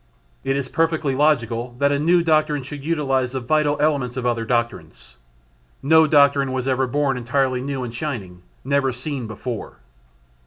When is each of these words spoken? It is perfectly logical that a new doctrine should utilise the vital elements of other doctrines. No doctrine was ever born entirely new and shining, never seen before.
It 0.43 0.55
is 0.55 0.67
perfectly 0.67 1.13
logical 1.13 1.75
that 1.77 1.91
a 1.91 1.99
new 1.99 2.23
doctrine 2.23 2.63
should 2.63 2.83
utilise 2.83 3.33
the 3.33 3.39
vital 3.39 3.77
elements 3.79 4.17
of 4.17 4.25
other 4.25 4.45
doctrines. 4.45 5.15
No 5.83 6.07
doctrine 6.07 6.51
was 6.53 6.67
ever 6.67 6.87
born 6.87 7.17
entirely 7.17 7.61
new 7.61 7.83
and 7.83 7.93
shining, 7.93 8.41
never 8.65 8.91
seen 8.91 9.27
before. 9.27 9.77